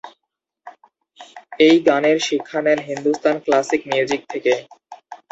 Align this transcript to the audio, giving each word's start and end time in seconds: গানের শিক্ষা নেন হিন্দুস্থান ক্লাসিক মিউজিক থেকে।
গানের 1.87 2.17
শিক্ষা 2.27 2.59
নেন 2.61 2.79
হিন্দুস্থান 2.87 3.35
ক্লাসিক 3.45 3.81
মিউজিক 3.89 4.21
থেকে। 4.31 4.53